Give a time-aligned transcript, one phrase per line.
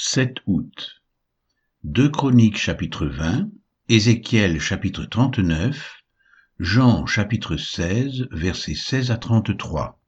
[0.00, 1.02] 7 août.
[1.82, 3.50] 2 Chroniques chapitre 20,
[3.88, 6.04] Ézéchiel chapitre 39,
[6.60, 9.98] Jean chapitre 16, versets 16 à 33.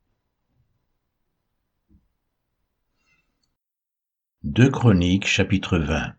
[4.45, 6.15] 2 Chroniques chapitre 20.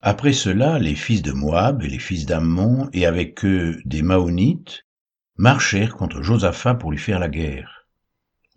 [0.00, 4.86] Après cela, les fils de Moab et les fils d'Ammon et avec eux des Maonites
[5.36, 7.86] marchèrent contre Josaphat pour lui faire la guerre.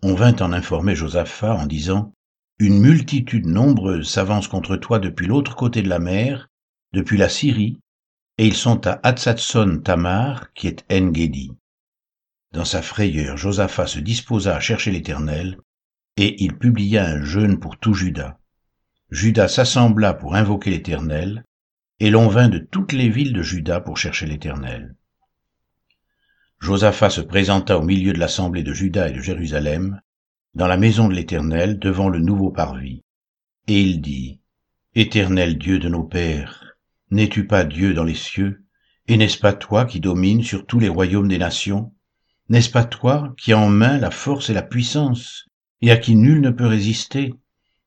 [0.02, 2.15] On vint en informer Josaphat en disant
[2.58, 6.48] une multitude nombreuse s'avance contre toi depuis l'autre côté de la mer,
[6.92, 7.78] depuis la Syrie,
[8.38, 11.52] et ils sont à Hatzatson Tamar, qui est En-Gedi.
[12.52, 15.58] Dans sa frayeur, Josaphat se disposa à chercher l'Éternel,
[16.16, 18.38] et il publia un jeûne pour tout Juda.
[19.10, 21.44] Juda s'assembla pour invoquer l'Éternel,
[22.00, 24.96] et l'on vint de toutes les villes de Juda pour chercher l'Éternel.
[26.58, 30.00] Josaphat se présenta au milieu de l'assemblée de Juda et de Jérusalem,
[30.56, 33.02] dans la maison de l'Éternel devant le nouveau parvis.
[33.66, 34.40] Et il dit,
[34.94, 36.78] Éternel Dieu de nos pères,
[37.10, 38.64] n'es-tu pas Dieu dans les cieux,
[39.06, 41.92] et n'est-ce pas toi qui domines sur tous les royaumes des nations?
[42.48, 45.46] N'est-ce pas toi qui as en main la force et la puissance,
[45.82, 47.34] et à qui nul ne peut résister?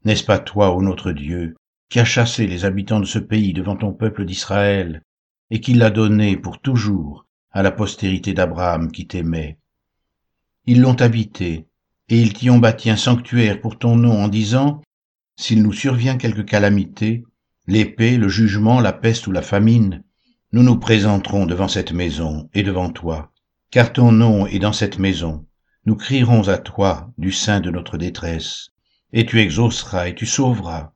[0.05, 1.55] N'est-ce pas toi, ô notre Dieu,
[1.89, 5.01] qui as chassé les habitants de ce pays devant ton peuple d'Israël,
[5.49, 9.57] et qui l'as donné pour toujours à la postérité d'Abraham qui t'aimait?
[10.67, 11.65] Ils l'ont habité,
[12.09, 14.81] et ils t'y ont bâti un sanctuaire pour ton nom en disant,
[15.35, 17.23] S'il nous survient quelque calamité,
[17.67, 20.03] l'épée, le jugement, la peste ou la famine,
[20.51, 23.31] nous nous présenterons devant cette maison et devant toi,
[23.69, 25.45] car ton nom est dans cette maison.
[25.85, 28.69] Nous crierons à toi du sein de notre détresse,
[29.13, 30.93] et tu exauceras et tu sauveras.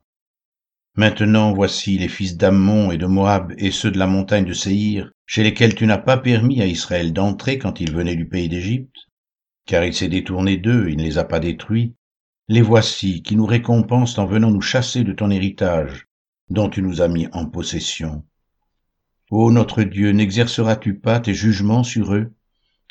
[0.96, 5.10] Maintenant voici les fils d'Ammon et de Moab et ceux de la montagne de Séhir,
[5.26, 8.94] chez lesquels tu n'as pas permis à Israël d'entrer quand il venait du pays d'Égypte,
[9.66, 11.94] car il s'est détourné d'eux, il ne les a pas détruits.
[12.48, 16.06] Les voici qui nous récompensent en venant nous chasser de ton héritage,
[16.50, 18.24] dont tu nous as mis en possession.
[19.30, 22.32] Ô notre Dieu, n'exerceras-tu pas tes jugements sur eux?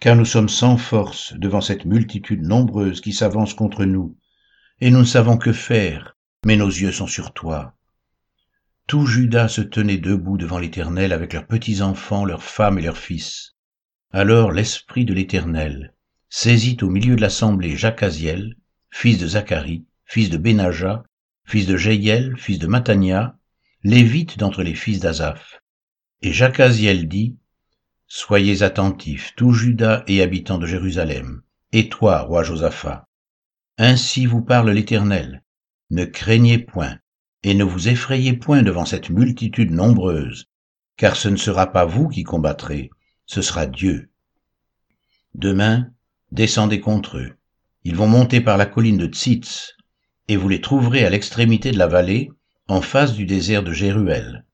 [0.02, 4.18] Car nous sommes sans force devant cette multitude nombreuse qui s'avance contre nous,
[4.82, 7.76] et nous ne savons que faire, mais nos yeux sont sur toi.
[8.88, 13.56] Tout Judas se tenait debout devant l'Éternel avec leurs petits-enfants, leurs femmes et leurs fils.
[14.12, 15.93] Alors l'Esprit de l'Éternel,
[16.36, 18.56] saisit au milieu de l'assemblée Jacaziel,
[18.90, 21.04] fils de Zacharie, fils de Benaja,
[21.46, 23.38] fils de Jéiel, fils de Matania,
[23.84, 25.62] lévite d'entre les fils d'Azaph.
[26.24, 27.38] Et Jacaziel dit,
[28.08, 33.08] Soyez attentifs, tout Judas et habitants de Jérusalem, et toi, roi Josaphat.
[33.78, 35.44] Ainsi vous parle l'Éternel.
[35.92, 36.98] Ne craignez point,
[37.44, 40.48] et ne vous effrayez point devant cette multitude nombreuse,
[40.98, 42.90] car ce ne sera pas vous qui combattrez,
[43.28, 44.10] ce sera Dieu.
[45.36, 45.94] Demain,
[46.34, 47.38] descendez contre eux.
[47.84, 49.76] Ils vont monter par la colline de Tzitz,
[50.28, 52.32] et vous les trouverez à l'extrémité de la vallée,
[52.68, 54.46] en face du désert de Jéruel.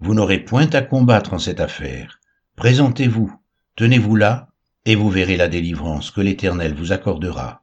[0.00, 2.18] Vous n'aurez point à combattre en cette affaire.
[2.56, 3.32] Présentez-vous,
[3.76, 4.48] tenez-vous là,
[4.84, 7.62] et vous verrez la délivrance que l'Éternel vous accordera.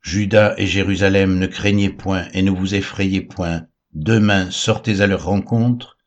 [0.00, 3.66] Judas et Jérusalem, ne craignez point et ne vous effrayez point.
[3.92, 5.98] Demain sortez à leur rencontre,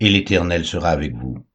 [0.00, 1.46] et l'Éternel sera avec vous.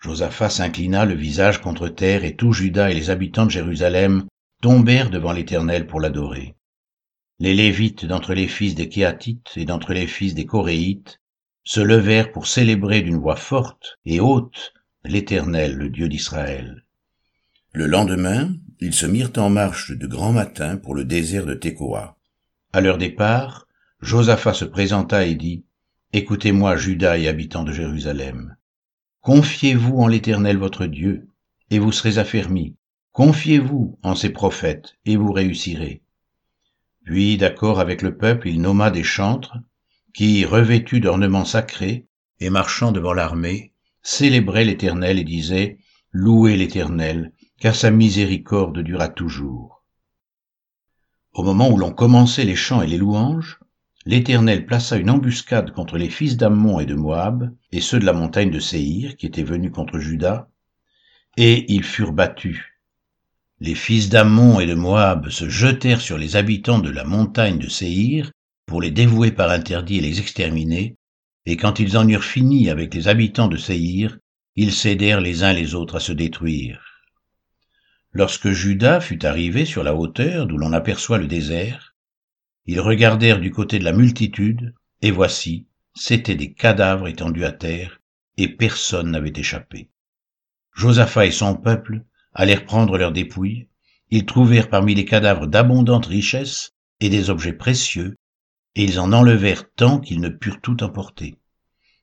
[0.00, 4.26] Josaphat s'inclina le visage contre terre, et tout Juda et les habitants de Jérusalem
[4.62, 6.54] tombèrent devant l'Éternel pour l'adorer.
[7.40, 11.20] Les Lévites d'entre les fils des Kéatites et d'entre les fils des Coréites
[11.64, 14.72] se levèrent pour célébrer d'une voix forte et haute
[15.04, 16.84] l'Éternel, le Dieu d'Israël.
[17.72, 22.16] Le lendemain, ils se mirent en marche de grand matin pour le désert de Tekoa.
[22.72, 23.66] À leur départ,
[24.00, 25.64] Josaphat se présenta et dit,
[26.12, 28.56] Écoutez-moi, Juda et habitants de Jérusalem.
[29.20, 31.28] Confiez-vous en l'Éternel votre Dieu,
[31.70, 32.76] et vous serez affermis.
[33.12, 36.02] Confiez-vous en ses prophètes, et vous réussirez.
[37.04, 39.56] Puis, d'accord avec le peuple, il nomma des chantres,
[40.14, 42.06] qui, revêtus d'ornements sacrés,
[42.40, 45.78] et marchant devant l'armée, célébraient l'Éternel et disaient,
[46.12, 49.82] Louez l'Éternel, car sa miséricorde dura toujours.
[51.32, 53.60] Au moment où l'on commençait les chants et les louanges,
[54.08, 58.14] l'Éternel plaça une embuscade contre les fils d'Ammon et de Moab, et ceux de la
[58.14, 60.48] montagne de Séhir, qui étaient venus contre Juda,
[61.36, 62.64] et ils furent battus.
[63.60, 67.68] Les fils d'Ammon et de Moab se jetèrent sur les habitants de la montagne de
[67.68, 68.32] Séhir
[68.64, 70.96] pour les dévouer par interdit et les exterminer,
[71.44, 74.16] et quand ils en eurent fini avec les habitants de Séhir,
[74.56, 76.80] ils cédèrent les uns les autres à se détruire.
[78.12, 81.87] Lorsque Judas fut arrivé sur la hauteur d'où l'on aperçoit le désert,
[82.68, 88.02] ils regardèrent du côté de la multitude, et voici, c'étaient des cadavres étendus à terre,
[88.36, 89.88] et personne n'avait échappé.
[90.74, 92.04] Josaphat et son peuple
[92.34, 93.68] allèrent prendre leurs dépouilles,
[94.10, 98.16] ils trouvèrent parmi les cadavres d'abondantes richesses et des objets précieux,
[98.74, 101.38] et ils en enlevèrent tant qu'ils ne purent tout emporter.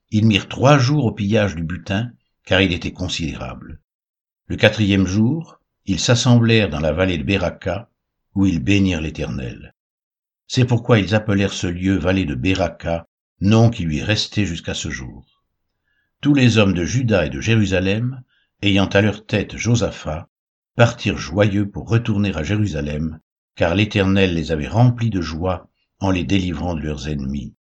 [0.09, 2.09] Ils mirent trois jours au pillage du butin,
[2.43, 3.81] car il était considérable.
[4.47, 7.91] Le quatrième jour, ils s'assemblèrent dans la vallée de Beraka,
[8.33, 9.74] où ils bénirent l'Éternel.
[10.47, 13.07] C'est pourquoi ils appelèrent ce lieu vallée de Beraka,
[13.41, 15.43] nom qui lui est resté jusqu'à ce jour.
[16.21, 18.23] Tous les hommes de Juda et de Jérusalem,
[18.61, 20.29] ayant à leur tête Josaphat,
[20.75, 23.19] partirent joyeux pour retourner à Jérusalem,
[23.55, 25.69] car l'Éternel les avait remplis de joie
[25.99, 27.55] en les délivrant de leurs ennemis.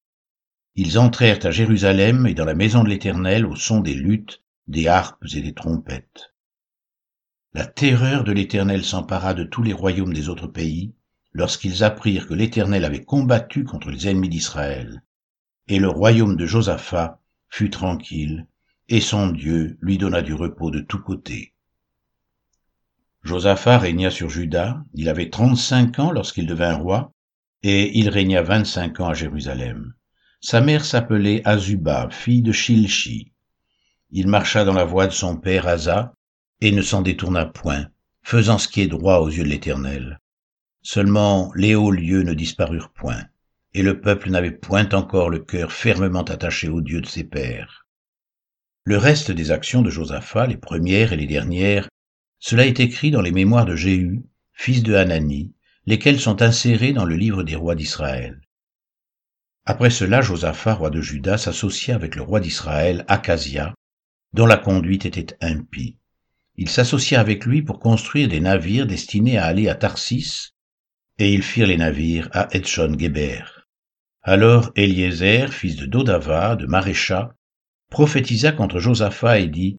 [0.76, 4.87] Ils entrèrent à Jérusalem et dans la maison de l'Éternel au son des luttes, des
[4.87, 6.35] harpes et des trompettes.
[7.53, 10.94] La terreur de l'Éternel s'empara de tous les royaumes des autres pays,
[11.32, 15.03] lorsqu'ils apprirent que l'Éternel avait combattu contre les ennemis d'Israël.
[15.69, 18.47] Et le royaume de Josaphat fut tranquille,
[18.88, 21.55] et son Dieu lui donna du repos de tous côtés.
[23.23, 27.12] Josaphat régna sur Juda, il avait trente-cinq ans lorsqu'il devint roi,
[27.62, 29.94] et il régna vingt-cinq ans à Jérusalem.
[30.41, 33.33] Sa mère s'appelait Azuba, fille de Shilchi.
[34.11, 36.15] Il marcha dans la voie de son père Asa,
[36.62, 37.88] et ne s'en détourna point,
[38.23, 40.21] faisant ce qui est droit aux yeux de l'Éternel.
[40.82, 43.27] Seulement les hauts lieux ne disparurent point,
[43.75, 47.87] et le peuple n'avait point encore le cœur fermement attaché au Dieu de ses pères.
[48.85, 51.88] Le reste des actions de Josaphat, les premières et les dernières,
[52.38, 54.23] cela est écrit dans les mémoires de Jéhu,
[54.55, 55.53] fils de Hanani,
[55.85, 58.41] lesquels sont insérés dans le livre des rois d'Israël.
[59.67, 63.75] Après cela, Josaphat, roi de Juda, s'associa avec le roi d'Israël, Acasia,
[64.33, 65.99] dont la conduite était impie.
[66.56, 70.53] Il s'associa avec lui pour construire des navires destinés à aller à Tarsis,
[71.20, 73.44] et ils firent les navires à Etchon-Geber.
[74.22, 77.34] Alors Eliezer, fils de Dodava, de Marécha,
[77.90, 79.76] prophétisa contre Josaphat et dit,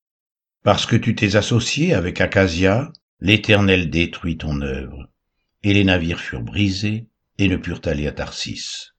[0.64, 5.10] Parce que tu t'es associé avec Acasia, l'Éternel détruit ton œuvre.
[5.64, 7.08] Et les navires furent brisés
[7.40, 8.94] et ne purent aller à Tarsis.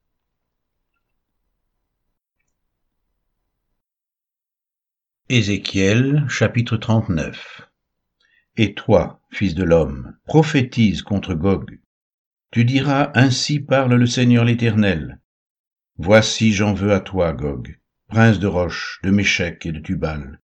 [5.29, 7.63] Ézéchiel chapitre 39
[8.57, 11.79] Et toi, fils de l'homme, prophétise contre Gog.
[12.53, 15.19] Tu diras, Ainsi parle le Seigneur l'Éternel.
[15.97, 17.79] Voici j'en veux à toi, Gog,
[18.09, 20.39] prince de Roche, de Méchec et de Tubal.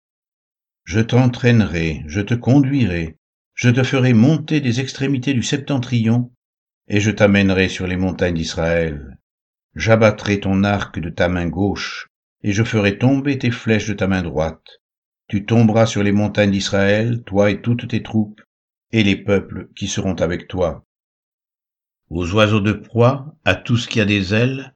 [0.85, 3.19] Je t'entraînerai, je te conduirai,
[3.55, 6.31] je te ferai monter des extrémités du septentrion,
[6.87, 9.19] et je t'amènerai sur les montagnes d'Israël.
[9.75, 12.07] J'abattrai ton arc de ta main gauche,
[12.45, 14.81] et je ferai tomber tes flèches de ta main droite.
[15.27, 18.41] Tu tomberas sur les montagnes d'Israël, toi et toutes tes troupes,
[18.93, 20.86] et les peuples qui seront avec toi.
[22.09, 24.75] Aux oiseaux de proie, à tout ce qui a des ailes,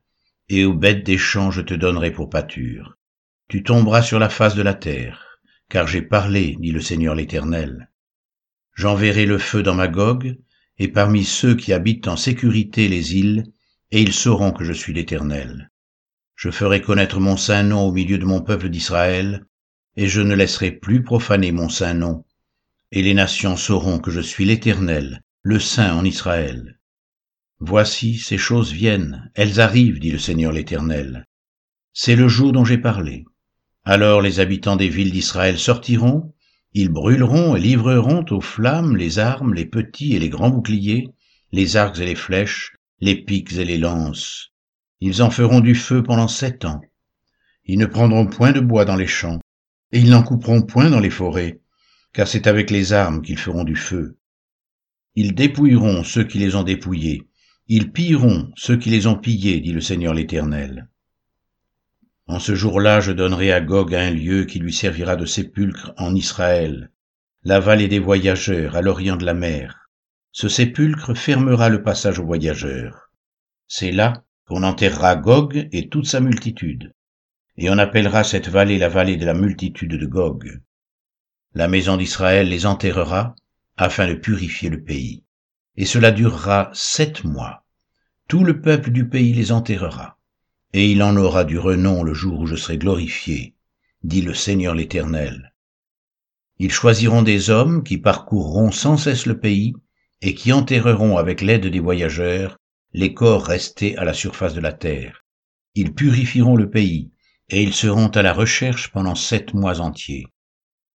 [0.49, 2.97] et aux bêtes des champs je te donnerai pour pâture.
[3.47, 5.39] Tu tomberas sur la face de la terre,
[5.69, 7.89] car j'ai parlé, dit le Seigneur l'Éternel.
[8.75, 10.39] J'enverrai le feu dans Magog,
[10.79, 13.45] et parmi ceux qui habitent en sécurité les îles,
[13.93, 15.71] et ils sauront que je suis l'Éternel.
[16.35, 19.45] Je ferai connaître mon saint nom au milieu de mon peuple d'Israël,
[19.97, 22.25] et je ne laisserai plus profaner mon saint nom.
[22.91, 26.80] Et les nations sauront que je suis l'Éternel, le Saint en Israël.
[27.61, 31.27] Voici, ces choses viennent, elles arrivent, dit le Seigneur l'Éternel.
[31.93, 33.25] C'est le jour dont j'ai parlé.
[33.85, 36.35] Alors les habitants des villes d'Israël sortiront,
[36.73, 41.09] ils brûleront et livreront aux flammes les armes, les petits et les grands boucliers,
[41.53, 44.51] les arcs et les flèches, les pics et les lances,
[45.01, 46.83] ils en feront du feu pendant sept ans.
[47.65, 49.41] Ils ne prendront point de bois dans les champs,
[49.93, 51.61] et ils n'en couperont point dans les forêts,
[52.13, 54.19] car c'est avec les armes qu'ils feront du feu.
[55.15, 57.30] Ils dépouilleront ceux qui les ont dépouillés,
[57.73, 60.89] ils pilleront ceux qui les ont pillés, dit le Seigneur l'Éternel.
[62.27, 66.15] En ce jour-là, je donnerai à Gog un lieu qui lui servira de sépulcre en
[66.15, 66.91] Israël,
[67.45, 69.89] la vallée des voyageurs à l'orient de la mer.
[70.33, 73.11] Ce sépulcre fermera le passage aux voyageurs.
[73.69, 76.93] C'est là on enterrera Gog et toute sa multitude,
[77.57, 80.61] et on appellera cette vallée la vallée de la multitude de Gog.
[81.55, 83.37] La maison d'Israël les enterrera,
[83.77, 85.23] afin de purifier le pays.
[85.77, 87.60] Et cela durera sept mois.
[88.31, 90.17] Tout le peuple du pays les enterrera,
[90.73, 93.57] et il en aura du renom le jour où je serai glorifié,
[94.05, 95.53] dit le Seigneur l'Éternel.
[96.61, 99.75] Ils choisiront des hommes qui parcourront sans cesse le pays,
[100.23, 102.57] et qui enterreront avec l'aide des voyageurs
[102.93, 105.25] les corps restés à la surface de la terre.
[105.75, 107.11] Ils purifieront le pays,
[107.49, 110.29] et ils seront à la recherche pendant sept mois entiers.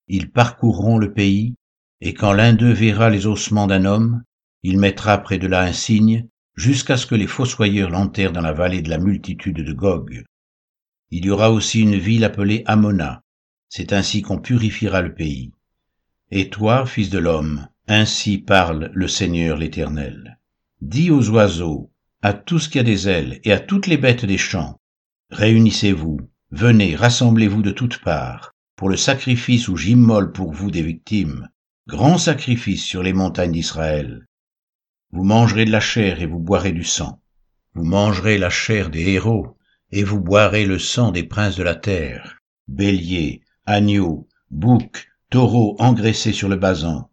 [0.07, 1.55] Ils parcourront le pays,
[1.99, 4.23] et quand l'un d'eux verra les ossements d'un homme,
[4.63, 8.53] il mettra près de là un signe, jusqu'à ce que les fossoyeurs l'enterrent dans la
[8.53, 10.24] vallée de la multitude de Gog.
[11.12, 13.21] Il y aura aussi une ville appelée Amona.
[13.69, 15.51] C'est ainsi qu'on purifiera le pays.
[16.31, 20.39] Et toi, fils de l'homme, ainsi parle le Seigneur l'Éternel.
[20.81, 24.25] Dis aux oiseaux, à tout ce qui a des ailes et à toutes les bêtes
[24.25, 24.79] des champs.
[25.29, 26.19] Réunissez-vous,
[26.51, 31.50] venez, rassemblez-vous de toutes parts, pour le sacrifice où j'immole pour vous des victimes,
[31.88, 34.25] grand sacrifice sur les montagnes d'Israël.
[35.15, 37.22] Vous mangerez de la chair et vous boirez du sang.
[37.74, 39.55] Vous mangerez la chair des héros
[39.93, 46.34] et vous boirez le sang des princes de la terre, béliers, agneaux, boucs, taureaux engraissés
[46.34, 47.10] sur le basan.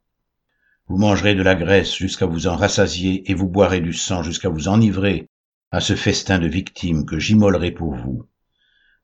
[0.88, 4.49] Vous mangerez de la graisse jusqu'à vous en rassasier et vous boirez du sang jusqu'à
[4.49, 5.28] vous enivrer
[5.71, 8.26] à ce festin de victimes que j'immolerai pour vous.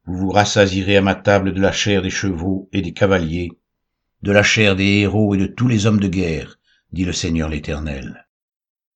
[0.07, 3.52] Vous vous rassasierez à ma table de la chair des chevaux et des cavaliers,
[4.23, 6.59] de la chair des héros et de tous les hommes de guerre,
[6.90, 8.27] dit le Seigneur l'Éternel.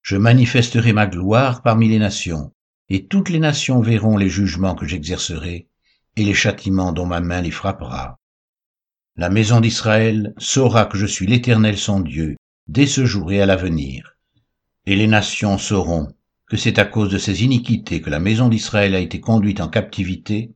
[0.02, 2.52] Je manifesterai ma gloire parmi les nations,
[2.88, 5.68] et toutes les nations verront les jugements que j'exercerai,
[6.16, 8.18] et les châtiments dont ma main les frappera.
[9.16, 13.46] La maison d'Israël saura que je suis l'Éternel son Dieu, dès ce jour et à
[13.46, 14.16] l'avenir.
[14.86, 16.12] Et les nations sauront
[16.48, 19.68] que c'est à cause de ces iniquités que la maison d'Israël a été conduite en
[19.68, 20.52] captivité,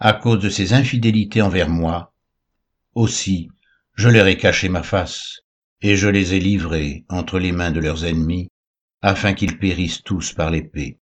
[0.00, 2.12] à cause de ses infidélités envers moi.
[2.94, 3.48] Aussi,
[3.94, 5.42] je leur ai caché ma face,
[5.80, 8.48] et je les ai livrés entre les mains de leurs ennemis,
[9.02, 10.98] afin qu'ils périssent tous par l'épée.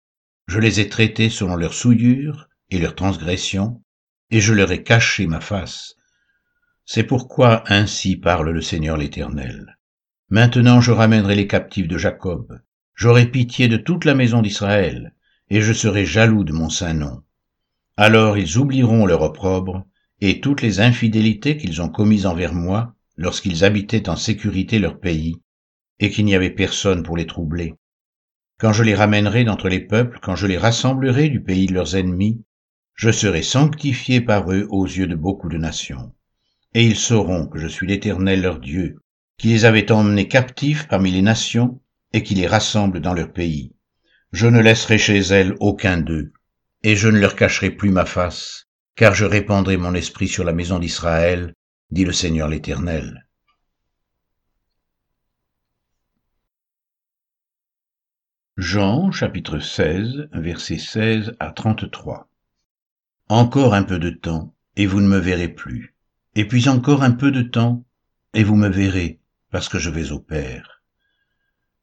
[0.47, 3.83] Je les ai traités selon leurs souillures et leurs transgressions,
[4.31, 5.95] et je leur ai caché ma face.
[6.87, 9.79] C'est pourquoi ainsi parle le Seigneur l'Éternel.
[10.31, 12.61] Maintenant je ramènerai les captifs de Jacob,
[12.95, 15.15] j'aurai pitié de toute la maison d'Israël,
[15.51, 17.23] et je serai jaloux de mon saint nom.
[17.97, 19.85] Alors ils oublieront leur opprobre,
[20.21, 25.37] et toutes les infidélités qu'ils ont commises envers moi, lorsqu'ils habitaient en sécurité leur pays,
[25.99, 27.75] et qu'il n'y avait personne pour les troubler.
[28.61, 31.97] Quand je les ramènerai d'entre les peuples, quand je les rassemblerai du pays de leurs
[31.97, 32.45] ennemis,
[32.95, 36.13] je serai sanctifié par eux aux yeux de beaucoup de nations.
[36.75, 38.99] Et ils sauront que je suis l'Éternel leur Dieu,
[39.39, 41.81] qui les avait emmenés captifs parmi les nations
[42.13, 43.73] et qui les rassemble dans leur pays.
[44.33, 46.35] Je ne laisserai chez elles aucun d'eux,
[46.83, 50.53] et je ne leur cacherai plus ma face, car je répandrai mon esprit sur la
[50.53, 51.55] maison d'Israël,
[51.91, 53.27] dit le Seigneur l'Éternel.
[58.61, 62.29] Jean chapitre 16 versets 16 à 33
[63.31, 65.95] Encore un peu de temps, et vous ne me verrez plus.
[66.35, 67.87] Et puis encore un peu de temps,
[68.35, 69.19] et vous me verrez,
[69.51, 70.83] parce que je vais au Père.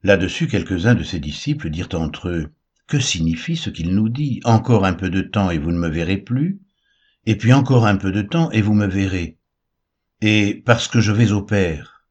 [0.04, 2.54] Là-dessus, quelques-uns de ses disciples dirent entre eux,
[2.86, 4.40] Que signifie ce qu'il nous dit?
[4.44, 6.60] Encore un peu de temps et vous ne me verrez plus,
[7.26, 9.40] et puis encore un peu de temps et vous me verrez.
[10.22, 12.06] Et parce que je vais au Père.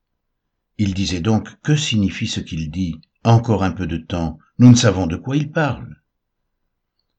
[0.76, 3.00] Il disait donc, Que signifie ce qu'il dit?
[3.26, 5.96] Encore un peu de temps, nous ne savons de quoi il parle.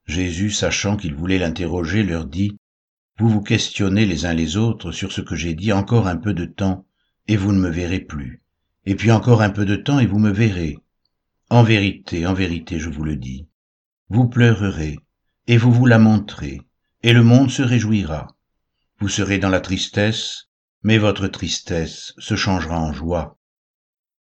[0.06, 2.58] Jésus, sachant qu'il voulait l'interroger, leur dit,
[3.20, 6.34] Vous vous questionnez les uns les autres sur ce que j'ai dit encore un peu
[6.34, 6.86] de temps,
[7.28, 8.42] et vous ne me verrez plus.
[8.86, 10.78] Et puis encore un peu de temps et vous me verrez.
[11.50, 13.50] En vérité, en vérité, je vous le dis.
[14.08, 15.00] Vous pleurerez,
[15.48, 16.62] et vous vous lamenterez,
[17.04, 18.28] et le monde se réjouira.
[19.02, 20.48] Vous serez dans la tristesse,
[20.84, 23.38] mais votre tristesse se changera en joie.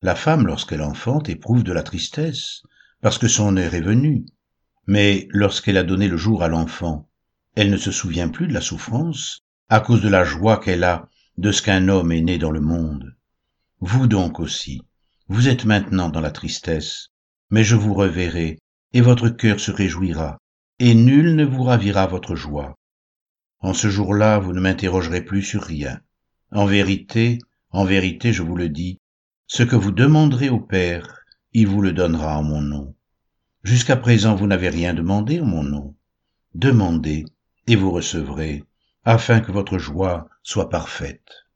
[0.07, 2.63] La femme, lorsqu'elle enfante, éprouve de la tristesse,
[3.01, 4.25] parce que son heure est venue.
[4.87, 7.09] Mais lorsqu'elle a donné le jour à l'enfant,
[7.57, 11.09] elle ne se souvient plus de la souffrance, à cause de la joie qu'elle a
[11.39, 13.17] de ce qu'un homme est né dans le monde.
[13.81, 14.81] Vous donc aussi,
[15.27, 17.09] vous êtes maintenant dans la tristesse,
[17.51, 18.61] mais je vous reverrai,
[18.93, 20.39] et votre cœur se réjouira,
[20.79, 22.77] et nul ne vous ravira votre joie.
[23.59, 25.99] En ce jour-là, vous ne m'interrogerez plus sur rien.
[26.53, 29.01] En vérité, en vérité, je vous le dis,
[29.49, 31.21] ce que vous demanderez au Père,
[31.53, 32.97] il vous le donnera en mon nom.
[33.63, 35.95] Jusqu'à présent, vous n'avez rien demandé en mon nom.
[36.55, 37.25] Demandez,
[37.69, 38.65] et vous recevrez,
[39.05, 41.47] afin que votre joie soit parfaite.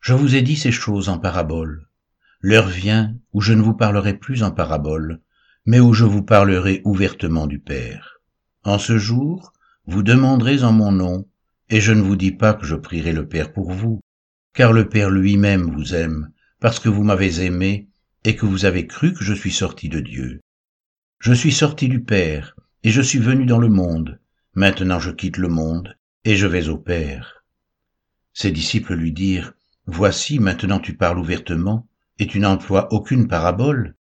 [0.00, 1.88] Je vous ai dit ces choses en parabole.
[2.40, 5.20] L'heure vient où je ne vous parlerai plus en parabole,
[5.64, 8.20] mais où je vous parlerai ouvertement du Père.
[8.62, 9.54] En ce jour,
[9.86, 11.26] vous demanderez en mon nom,
[11.70, 14.00] et je ne vous dis pas que je prierai le Père pour vous,
[14.52, 17.88] car le Père lui-même vous aime, parce que vous m'avez aimé,
[18.24, 20.40] et que vous avez cru que je suis sorti de Dieu.
[21.20, 24.20] Je suis sorti du Père, et je suis venu dans le monde.
[24.54, 27.44] Maintenant je quitte le monde, et je vais au Père.
[28.34, 29.52] Ses disciples lui dirent,
[29.86, 31.88] Voici, maintenant tu parles ouvertement,
[32.18, 33.94] et tu n'emploies aucune parabole.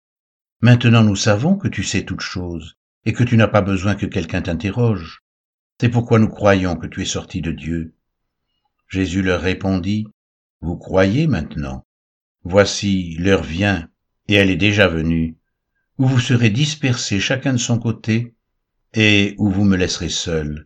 [0.61, 4.07] Maintenant nous savons que tu sais toutes choses, et que tu n'as pas besoin que
[4.07, 5.23] quelqu'un t'interroge.
[5.79, 7.93] C'est pourquoi nous croyons que tu es sorti de Dieu.
[8.89, 10.07] Jésus leur répondit,
[10.61, 11.86] Vous croyez maintenant
[12.49, 13.89] Voici, l'heure vient,
[14.29, 15.35] et elle est déjà venue,
[15.97, 18.35] où vous serez dispersés chacun de son côté,
[18.93, 20.65] et où vous me laisserez seul,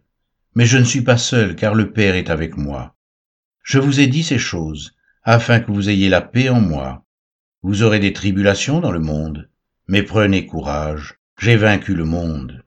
[0.53, 2.95] mais je ne suis pas seul, car le Père est avec moi.
[3.63, 7.03] Je vous ai dit ces choses, afin que vous ayez la paix en moi.
[7.63, 9.49] Vous aurez des tribulations dans le monde,
[9.87, 12.63] mais prenez courage, j'ai vaincu le monde.